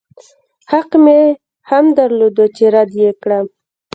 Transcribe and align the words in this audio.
حق 0.71 0.91
مې 1.03 1.21
هم 1.69 1.85
درلود 1.97 2.37
چې 2.55 2.63
رد 2.73 2.91
يې 3.01 3.11
کړم. 3.21 3.45